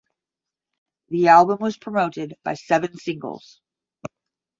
The 1.09 1.27
album 1.27 1.59
was 1.59 1.77
promoted 1.77 2.33
by 2.43 2.55
seven 2.55 2.97
singles. 2.97 3.61